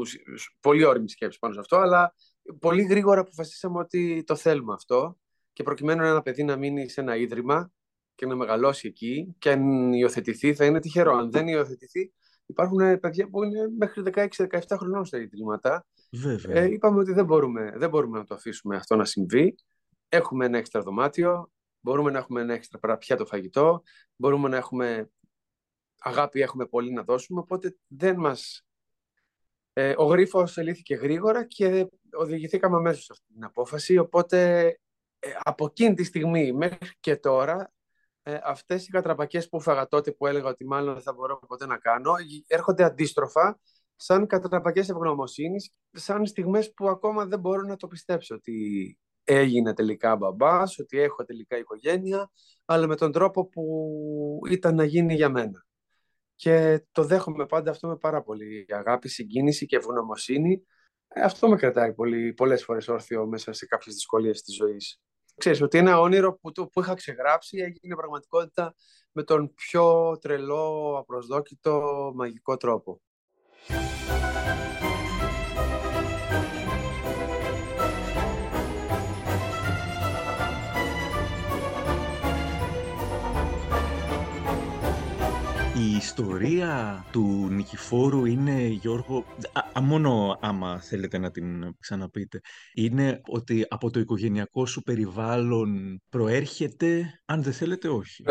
[0.59, 2.15] πολύ όρημη σκέψη πάνω σε αυτό, αλλά
[2.59, 5.17] πολύ γρήγορα αποφασίσαμε ότι το θέλουμε αυτό
[5.53, 7.71] και προκειμένου ένα παιδί να μείνει σε ένα ίδρυμα
[8.15, 11.15] και να μεγαλώσει εκεί και αν υιοθετηθεί θα είναι τυχερό.
[11.15, 12.11] Αν δεν υιοθετηθεί
[12.51, 15.85] Υπάρχουν παιδιά που είναι μέχρι 16-17 χρονών στα ιδρύματα.
[16.47, 19.55] Ε, είπαμε ότι δεν μπορούμε, δεν μπορούμε να το αφήσουμε αυτό να συμβεί.
[20.13, 23.83] Έχουμε ένα έξτρα δωμάτιο, μπορούμε να έχουμε ένα έξτρα παραπιάτο φαγητό,
[24.15, 25.09] μπορούμε να έχουμε
[25.99, 28.65] αγάπη, έχουμε πολύ να δώσουμε, οπότε δεν μας...
[29.73, 34.65] Ε, ο γρίφος ελήθηκε γρήγορα και οδηγηθήκαμε αμέσως σε αυτή την απόφαση, οπότε
[35.19, 37.71] ε, από εκείνη τη στιγμή μέχρι και τώρα
[38.23, 41.65] ε, αυτές οι κατραπακές που φάγα τότε που έλεγα ότι μάλλον δεν θα μπορώ ποτέ
[41.65, 42.13] να κάνω
[42.47, 43.59] έρχονται αντίστροφα
[43.95, 50.15] σαν κατραπακές ευγνωμοσύνης σαν στιγμές που ακόμα δεν μπορώ να το πιστέψω ότι έγινε τελικά
[50.15, 52.31] μπαμπάς, ότι έχω τελικά οικογένεια
[52.65, 55.65] αλλά με τον τρόπο που ήταν να γίνει για μένα.
[56.35, 60.63] Και το δέχομαι πάντα αυτό με πάρα πολύ αγάπη, συγκίνηση και ευγνωμοσύνη.
[61.07, 65.01] Ε, αυτό με κρατάει πολύ, πολλές φορές όρθιο μέσα σε κάποιες δυσκολίες της ζωής.
[65.37, 68.75] Ξέρεις ότι ένα όνειρο που, που είχα ξεγράψει έγινε πραγματικότητα
[69.11, 73.01] με τον πιο τρελό, απροσδόκητο, μαγικό τρόπο.
[86.01, 89.25] Ιστορία του Νικηφόρου είναι, Γιώργο,
[89.73, 92.39] α, μόνο άμα θέλετε να την ξαναπείτε,
[92.73, 98.23] είναι ότι από το οικογενειακό σου περιβάλλον προέρχεται, αν δεν θέλετε όχι.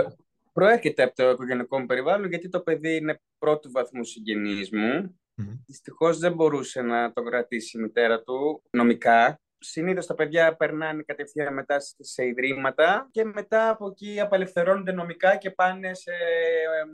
[0.53, 5.19] Προέρχεται από το οικογενειακό μου περιβάλλον γιατί το παιδί είναι πρώτου βαθμού συγγενής μου.
[5.37, 5.45] Mm.
[5.67, 11.55] Δυστυχώς δεν μπορούσε να το κρατήσει η μητέρα του νομικά συνήθως τα παιδιά περνάνε κατευθείαν
[11.55, 16.13] μετά σε ιδρύματα και μετά από εκεί απελευθερώνονται νομικά και πάνε σε,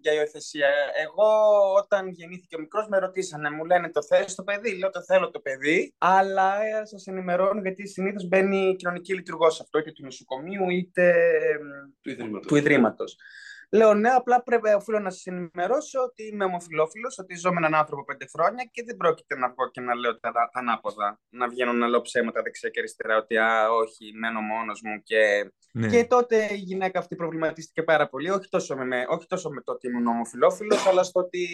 [0.00, 0.68] για υιοθεσία.
[1.04, 1.28] Εγώ
[1.76, 5.30] όταν γεννήθηκε ο μικρός με ρωτήσανε, μου λένε το θες το παιδί, λέω το θέλω
[5.30, 10.70] το παιδί, αλλά ε, σας ενημερώνω γιατί συνήθως μπαίνει κοινωνική λειτουργός αυτό, είτε του νοσοκομείου
[10.70, 11.14] είτε
[12.00, 12.46] του ιδρύματος.
[12.46, 13.16] Του ιδρύματος.
[13.70, 17.74] Λέω ναι, απλά πρέπει οφείλω να σας ενημερώσω ότι είμαι ομοφυλόφιλο, ότι ζω με έναν
[17.74, 21.20] άνθρωπο πέντε χρόνια και δεν πρόκειται να βγω και να λέω τα, τα ανάποδα.
[21.28, 25.02] Να βγαίνω να λέω ψέματα δεξιά και αριστερά, ότι α, όχι, μένω μόνος μου.
[25.02, 25.52] Και...
[25.72, 25.88] Ναι.
[25.88, 28.30] και τότε η γυναίκα αυτή προβληματίστηκε πάρα πολύ.
[28.30, 31.48] Όχι τόσο με, όχι τόσο με το ότι ήμουν ομοφυλόφιλο, αλλά στο ότι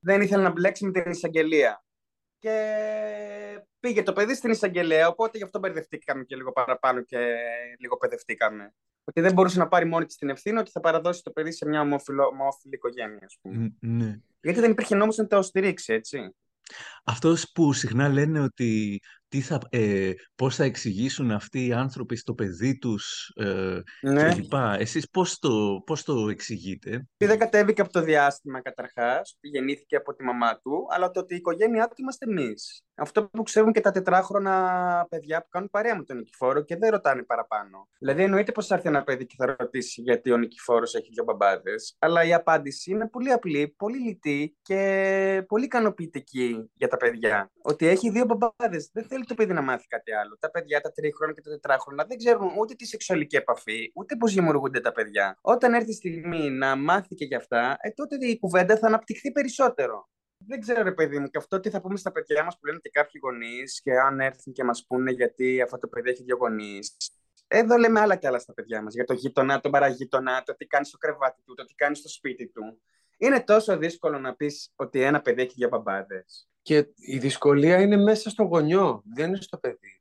[0.00, 1.84] δεν ήθελε να μπλέξει με την εισαγγελία.
[2.38, 2.54] Και
[3.80, 7.36] πήγε το παιδί στην εισαγγελέα, οπότε γι' αυτό μπερδευτήκαμε και λίγο παραπάνω και
[7.78, 11.30] λίγο παιδευτήκαμε ότι δεν μπορούσε να πάρει μόνη της την ευθύνη ότι θα παραδώσει το
[11.30, 13.72] παιδί σε μια ομόφυλη οικογένεια, ας πούμε.
[13.80, 14.20] Ναι.
[14.40, 16.34] Γιατί δεν υπήρχε νόμος να το στηρίξει, έτσι.
[17.04, 19.00] Αυτός που συχνά λένε ότι
[19.32, 24.34] τι θα, ε, πώς θα εξηγήσουν αυτοί οι άνθρωποι στο παιδί τους ε, ναι.
[24.34, 24.52] κλπ.
[24.78, 30.24] Εσείς πώς το, πώς το εξηγείτε; Δεν κατέβηκε από το διάστημα καταρχάς, γεννήθηκε από τη
[30.24, 32.84] μαμά του, αλλά το ότι η οικογένειά του είμαστε εμείς.
[32.94, 36.90] Αυτό που ξέρουν και τα τετράχρονα παιδιά που κάνουν παρέα με τον Νικηφόρο και δεν
[36.90, 37.88] ρωτάνε παραπάνω.
[37.98, 41.24] Δηλαδή, εννοείται πως θα έρθει ένα παιδί και θα ρωτήσει γιατί ο Νικηφόρος έχει δύο
[41.24, 41.96] μπαμπάδες.
[41.98, 47.50] Αλλά η απάντηση είναι πολύ απλή, πολύ λιτή και πολύ ικανοποιητική για τα παιδιά.
[47.62, 48.90] Ότι έχει δύο μπαμπάδες.
[48.92, 50.36] Δεν θέλει το παιδί να μάθει κάτι άλλο.
[50.40, 54.34] Τα παιδιά, τα τρίχρονα και τα τετράχρονα δεν ξέρουν ούτε τη σεξουαλική επαφή, ούτε πώς
[54.34, 55.38] δημιουργούνται τα παιδιά.
[55.40, 59.32] Όταν έρθει η στιγμή να μάθει και γι' αυτά, ε, τότε η κουβέντα θα αναπτυχθεί
[59.32, 60.08] περισσότερο.
[60.46, 62.78] Δεν ξέρω, ρε παιδί μου, και αυτό τι θα πούμε στα παιδιά μας που λένε
[62.82, 66.36] και κάποιοι γονείς, και αν έρθουν και μας πούνε γιατί αυτό το παιδί έχει δύο
[66.36, 66.96] γονείς.
[67.46, 68.94] Εδώ λέμε άλλα και άλλα στα παιδιά μας.
[68.94, 72.08] Για το γείτονα, τον παραγείτονα, το τι κάνει στο κρεβάτι του, το τι κάνει στο
[72.08, 72.82] σπίτι του.
[73.18, 76.48] Είναι τόσο δύσκολο να πεις ότι ένα παιδί έχει δύο μπαμπάδες.
[76.62, 80.00] Και η δυσκολία είναι μέσα στο γονιό, δεν είναι στο παιδί.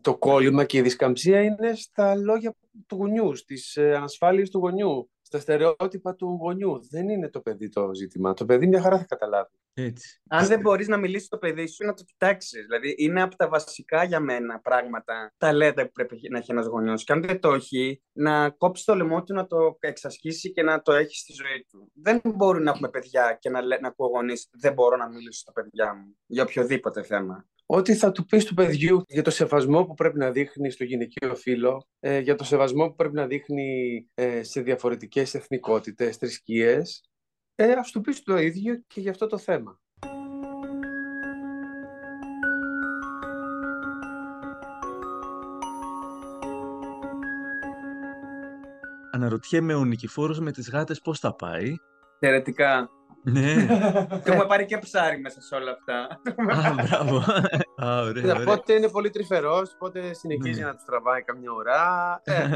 [0.00, 2.54] Το κόλλημα και η δισκαμψία είναι στα λόγια
[2.86, 6.88] του γονιού, στις ε, ανασφάλειες του γονιού στα στερεότυπα του γονιού.
[6.90, 8.34] Δεν είναι το παιδί το ζήτημα.
[8.34, 9.50] Το παιδί μια χαρά θα καταλάβει.
[9.74, 10.20] Έτσι.
[10.28, 12.64] Αν δεν μπορείς να μιλήσεις στο παιδί σου, να το κοιτάξεις.
[12.66, 16.66] Δηλαδή, είναι από τα βασικά για μένα πράγματα, τα λέτε που πρέπει να έχει ένας
[16.66, 17.04] γονιός.
[17.04, 20.82] Και αν δεν το έχει, να κόψεις το λαιμό του, να το εξασκήσει και να
[20.82, 21.90] το έχεις στη ζωή του.
[21.94, 25.52] Δεν μπορούμε να έχουμε παιδιά και να, να ακούω γονείς, δεν μπορώ να μιλήσω στα
[25.52, 29.94] παιδιά μου για οποιοδήποτε θέμα ό,τι θα του πεις του παιδιού για το σεβασμό που
[29.94, 34.42] πρέπει να δείχνει στο γυναικείο φύλλο, ε, για το σεβασμό που πρέπει να δείχνει ε,
[34.42, 37.04] σε διαφορετικές εθνικότητες, θρησκείες,
[37.54, 39.80] ε, ας του πεις το ίδιο και για αυτό το θέμα.
[49.10, 51.74] Αναρωτιέμαι ο Νικηφόρος με τις γάτες πώς θα πάει.
[52.18, 52.90] Θεωρητικά.
[53.28, 53.66] Ναι.
[54.24, 56.20] Και έχουμε πάρει και ψάρι μέσα σε όλα αυτά.
[56.58, 57.16] Α, μπράβο.
[57.84, 58.44] Α, ωραία, ωραία.
[58.44, 60.66] Πότε είναι πολύ τρυφερός, πότε συνεχίζει ναι.
[60.66, 61.80] να τους τραβάει καμιά ώρα.
[62.24, 62.50] Ε,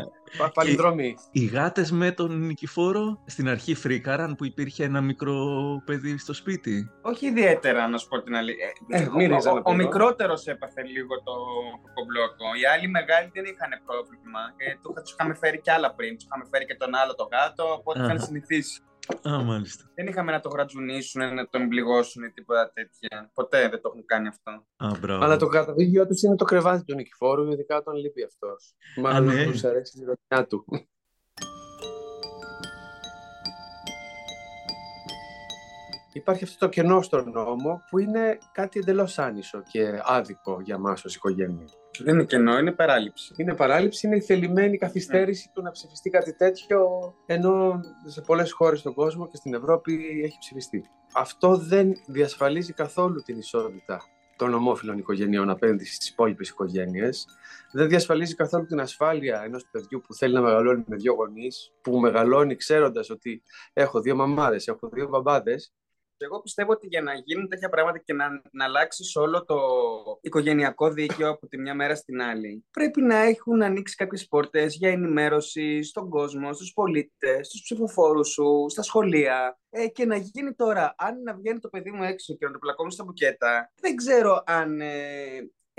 [0.55, 1.17] παλινδρομή.
[1.33, 5.37] Οι γάτες με τον Νικηφόρο στην αρχή φρίκαραν που υπήρχε ένα μικρό
[5.85, 6.91] παιδί στο σπίτι.
[7.03, 8.67] Όχι ιδιαίτερα, να σου πω την αλήθεια.
[8.89, 11.35] Ε, ε, ο, ο, ο μικρότερος έπαθε λίγο το,
[11.83, 12.45] το κομπλόκο.
[12.61, 14.41] Οι άλλοι μεγάλοι δεν είχαν πρόβλημα.
[14.57, 16.15] Ε, τους είχαμε φέρει κι άλλα πριν.
[16.15, 18.83] Τους είχαμε φέρει και τον άλλο το γάτο, οπότε είχαν συνηθίσει.
[19.29, 19.91] Α, μάλιστα.
[19.95, 23.31] Δεν είχαμε να το γρατζουνίσουν, να τον πληγώσουν ή τίποτα τέτοια.
[23.35, 24.51] Ποτέ δεν το έχουν κάνει αυτό.
[24.77, 25.25] Α, μπράβο.
[25.25, 28.75] Αλλά το καταδίκιο τους είναι το κρεβάτι του Νικηφόρου, ειδικά όταν λείπει αυτός.
[28.97, 29.45] Μάλλον ναι.
[29.45, 30.65] του αρέσει η ρωτιά του.
[36.13, 40.93] Υπάρχει αυτό το κενό στον νόμο που είναι κάτι εντελώς άνισο και άδικο για εμά
[40.93, 41.67] ως οικογένεια.
[41.99, 43.35] Δεν είναι κενό, είναι παράληψη.
[43.37, 46.89] Είναι παράληψη, είναι η θελημένη καθυστέρηση του να ψηφιστεί κάτι τέτοιο,
[47.27, 50.85] ενώ σε πολλές χώρες στον κόσμο και στην Ευρώπη έχει ψηφιστεί.
[51.15, 54.01] Αυτό δεν διασφαλίζει καθόλου την ισότητα
[54.37, 57.27] των ομόφυλων οικογενειών απέναντι στις υπόλοιπες οικογένειες.
[57.73, 61.99] Δεν διασφαλίζει καθόλου την ασφάλεια ενός παιδιού που θέλει να μεγαλώνει με δύο γονείς, που
[61.99, 65.73] μεγαλώνει ξέροντας ότι έχω δύο μαμάδες, έχω δύο μπαμπάδες
[66.25, 69.59] εγώ πιστεύω ότι για να γίνουν τέτοια πράγματα και να, να αλλάξεις όλο το
[70.21, 74.91] οικογενειακό δίκαιο από τη μια μέρα στην άλλη, πρέπει να έχουν ανοίξει κάποιες πόρτες για
[74.91, 79.59] ενημέρωση στον κόσμο, στους πολίτες, στους ψηφοφόρους σου, στα σχολεία.
[79.71, 82.59] Ε, και να γίνει τώρα, αν να βγαίνει το παιδί μου έξω και να το
[82.59, 84.89] πλακώνει στα μπουκέτα, δεν ξέρω αν ε,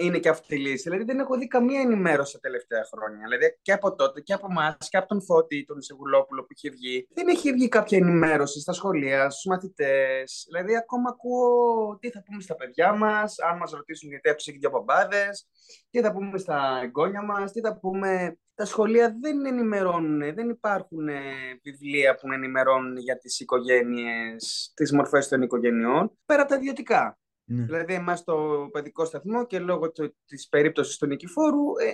[0.01, 0.83] είναι και αυτή η λύση.
[0.83, 3.19] Δηλαδή δεν έχω δει καμία ενημέρωση τα τελευταία χρόνια.
[3.23, 6.69] Δηλαδή και από τότε και από εμάς και από τον Φώτη, τον Σεγουλόπουλο που είχε
[6.69, 7.07] βγει.
[7.13, 10.45] Δεν έχει βγει κάποια ενημέρωση στα σχολεία, στους μαθητές.
[10.47, 14.57] Δηλαδή ακόμα ακούω τι θα πούμε στα παιδιά μας, αν μας ρωτήσουν γιατί άκουσε και
[14.57, 15.47] δύο μπαμπάδες,
[15.89, 18.37] τι θα πούμε στα εγγόνια μας, τι θα πούμε.
[18.55, 21.21] Τα σχολεία δεν ενημερώνουν, δεν υπάρχουν ε,
[21.63, 27.20] βιβλία που ενημερώνουν για τις οικογένειες, τις μορφές των οικογενειών, πέρα από τα ιδιωτικά.
[27.51, 27.63] Ναι.
[27.63, 29.91] Δηλαδή, εμάς στο παιδικό σταθμό και λόγω
[30.25, 31.91] της περίπτωσης του Νικηφόρου ε,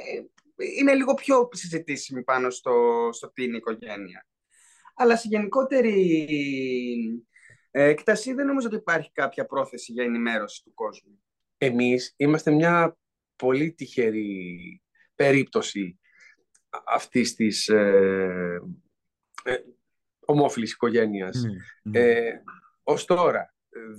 [0.79, 4.27] είναι λίγο πιο συζητήσιμη πάνω στο, στο τι είναι η οικογένεια.
[4.95, 6.27] Αλλά σε γενικότερη
[7.71, 11.23] ε, έκταση δεν νομίζω ότι υπάρχει κάποια πρόθεση για ενημέρωση του κόσμου.
[11.57, 12.97] Εμείς είμαστε μια
[13.35, 14.81] πολύ τυχερή
[15.15, 15.99] περίπτωση
[16.85, 18.61] αυτής της ε,
[19.43, 19.55] ε,
[20.19, 21.43] ομόφυλης οικογένειας.
[21.43, 21.99] Ναι, ναι.
[21.99, 22.41] Ε,
[22.83, 23.55] ως τώρα,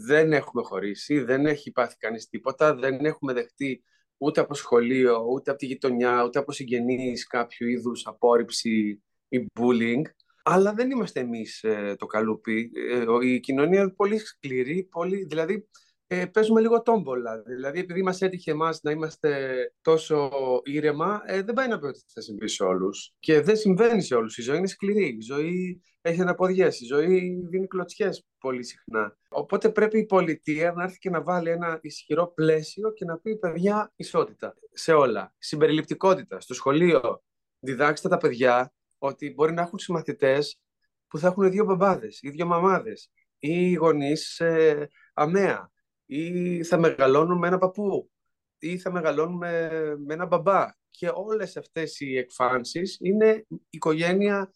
[0.06, 3.84] δεν έχουμε χωρίσει, δεν έχει πάθει κανείς τίποτα, δεν έχουμε δεχτεί
[4.16, 10.02] ούτε από σχολείο, ούτε από τη γειτονιά, ούτε από συγγενείς κάποιο είδους απόρριψη ή bullying.
[10.42, 12.70] Αλλά δεν είμαστε εμείς ε, το καλούπι.
[12.90, 15.68] Ε, η κοινωνία είναι πολύ σκληρή, πολύ, δηλαδή
[16.10, 17.42] ε, παίζουμε λίγο τόμπολα.
[17.42, 20.30] Δηλαδή, επειδή μας έτυχε εμάς να είμαστε τόσο
[20.64, 23.14] ήρεμα, ε, δεν πάει να πει ότι θα συμβεί σε όλους.
[23.18, 24.38] Και δεν συμβαίνει σε όλους.
[24.38, 25.06] Η ζωή είναι σκληρή.
[25.06, 26.80] Η ζωή έχει αναποδιές.
[26.80, 29.16] Η ζωή δίνει κλωτσιές πολύ συχνά.
[29.28, 33.36] Οπότε πρέπει η πολιτεία να έρθει και να βάλει ένα ισχυρό πλαίσιο και να πει
[33.36, 35.34] παιδιά ισότητα σε όλα.
[35.38, 36.40] Συμπεριληπτικότητα.
[36.40, 37.22] Στο σχολείο
[37.58, 40.60] διδάξτε τα παιδιά ότι μπορεί να έχουν συμμαθητές
[41.08, 45.70] που θα έχουν δύο μπαμπάδες ή δύο μαμάδες ή γονείς ε, αμαία
[46.10, 48.10] ή θα μεγαλώνουμε με ένα παππού
[48.58, 50.66] ή θα μεγαλώνουμε με ένα μπαμπά.
[50.90, 54.52] Και όλες αυτές οι εκφάνσεις είναι οικογένεια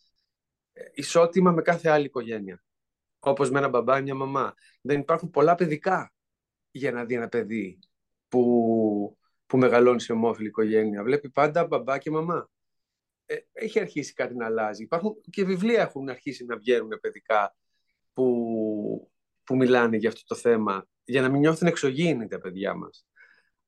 [0.72, 2.64] ε, ισότιμα με κάθε άλλη οικογένεια.
[3.18, 4.54] Όπως με ένα μπαμπά ή μια μαμά.
[4.80, 6.12] Δεν υπάρχουν πολλά παιδικά
[6.70, 7.78] για να δει ένα παιδί
[8.28, 11.02] που, που μεγαλώνει σε ομόφυλη οικογένεια.
[11.02, 12.50] Βλέπει πάντα μπαμπά και μαμά.
[13.26, 14.82] Ε, έχει αρχίσει κάτι να αλλάζει.
[14.82, 17.56] Υπάρχουν και βιβλία έχουν αρχίσει να βγαίνουν παιδικά
[18.12, 19.12] που,
[19.44, 23.06] που μιλάνε για αυτό το θέμα για να μην νιώθουν εξωγήινοι τα παιδιά μας.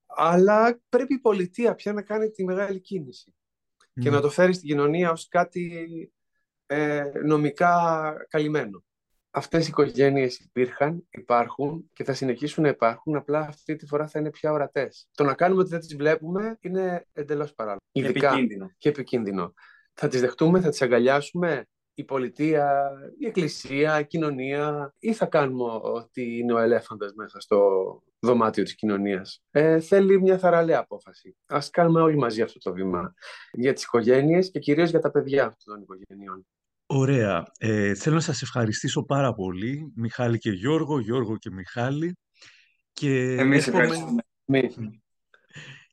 [0.06, 3.34] Αλλά πρέπει η πολιτεία πια να κάνει τη μεγάλη κίνηση
[4.00, 5.88] και να το φέρει στην κοινωνία ως κάτι
[6.66, 8.84] ε, νομικά καλυμμένο.
[9.30, 14.18] Αυτές οι οικογένειες υπήρχαν, υπάρχουν και θα συνεχίσουν να υπάρχουν, απλά αυτή τη φορά θα
[14.18, 15.08] είναι πια ορατές.
[15.14, 17.80] Το να κάνουμε ότι δεν τις βλέπουμε είναι εντελώς παράλογο.
[17.92, 18.70] Και επικίνδυνο.
[18.78, 19.54] Και επικίνδυνο.
[19.94, 21.64] Θα τις δεχτούμε, θα τις αγκαλιάσουμε,
[21.94, 27.59] η πολιτεία, η εκκλησία, η κοινωνία ή θα κάνουμε ότι είναι ο ελέφαντας μέσα στο
[28.18, 29.42] δωμάτιο της κοινωνίας.
[29.50, 31.37] Ε, θέλει μια θαραλέα απόφαση.
[31.46, 33.14] Ας κάνουμε όλοι μαζί αυτό το βήμα
[33.52, 36.46] για τις οικογένειες και κυρίως για τα παιδιά αυτών των οικογενειών.
[36.87, 37.44] Ωραία.
[37.59, 42.18] Ε, θέλω να σας ευχαριστήσω πάρα πολύ, Μιχάλη και Γιώργο, Γιώργο και Μιχάλη.
[42.92, 43.85] Και Εμείς εύχομαι...
[43.85, 44.22] ευχαριστούμε.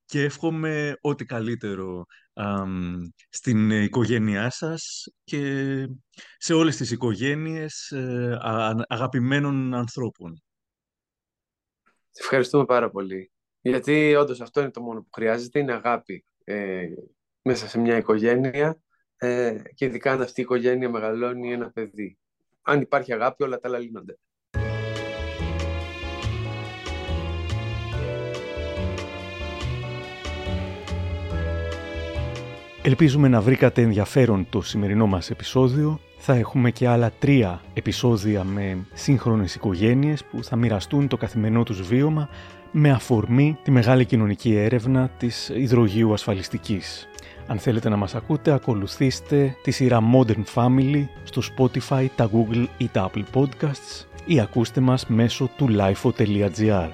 [0.06, 2.06] Και εύχομαι ό,τι καλύτερο
[3.30, 5.88] στην οικογένειά σας και
[6.38, 8.38] σε όλες τις οικογένειες ε,
[8.88, 10.44] αγαπημένων ανθρώπων.
[12.20, 13.32] Ευχαριστούμε πάρα πολύ.
[13.62, 16.88] Γιατί όντως αυτό είναι το μόνο που χρειάζεται, είναι αγάπη ε,
[17.42, 18.82] μέσα σε μια οικογένεια
[19.18, 22.18] ε, και ειδικά αν αυτή η οικογένεια μεγαλώνει ένα παιδί.
[22.62, 24.18] Αν υπάρχει αγάπη όλα τα άλλα λύνονται.
[32.84, 36.00] Ελπίζουμε να βρήκατε ενδιαφέρον το σημερινό μας επεισόδιο.
[36.18, 41.82] Θα έχουμε και άλλα τρία επεισόδια με σύγχρονες οικογένειες που θα μοιραστούν το καθημερινό τους
[41.82, 42.30] βίωμα
[42.72, 47.08] με αφορμή τη μεγάλη κοινωνική έρευνα της υδρογείου ασφαλιστικής.
[47.48, 52.88] Αν θέλετε να μας ακούτε, ακολουθήστε τη σειρά Modern Family στο Spotify, τα Google ή
[52.88, 56.90] τα Apple Podcasts ή ακούστε μας μέσω του lifeo.gr.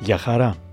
[0.00, 0.71] Γεια χαρά!